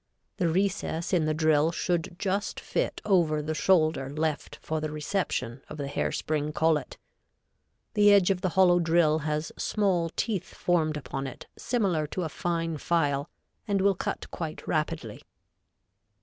The 0.37 0.49
recess 0.49 1.13
in 1.13 1.25
the 1.25 1.33
drill 1.35 1.71
should 1.71 2.15
just 2.17 2.59
fit 2.59 3.01
over 3.05 3.39
the 3.39 3.53
shoulder 3.53 4.09
left 4.09 4.55
for 4.63 4.81
the 4.81 4.89
reception 4.91 5.61
of 5.69 5.77
the 5.77 5.87
hair 5.87 6.11
spring 6.11 6.53
collet. 6.53 6.97
The 7.93 8.11
edge 8.11 8.31
of 8.31 8.41
the 8.41 8.49
hollow 8.57 8.79
drill 8.79 9.19
has 9.19 9.51
small 9.59 10.09
teeth 10.15 10.55
formed 10.55 10.97
upon 10.97 11.27
it 11.27 11.45
similar 11.55 12.07
to 12.07 12.23
a 12.23 12.29
fine 12.29 12.79
file, 12.79 13.29
and 13.67 13.79
will 13.79 13.93
cut 13.93 14.31
quite 14.31 14.67
rapidly. 14.67 15.21